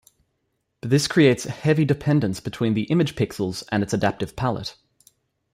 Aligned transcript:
But 0.81 0.89
this 0.89 1.07
creates 1.07 1.45
a 1.45 1.51
heavy 1.51 1.85
dependence 1.85 2.39
between 2.39 2.73
the 2.73 2.85
image 2.85 3.15
pixels 3.15 3.63
and 3.71 3.83
its 3.83 3.93
adaptive 3.93 4.35
palette. 4.35 4.75